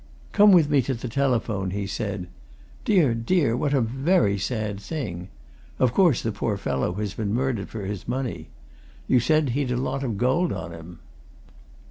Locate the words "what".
3.55-3.71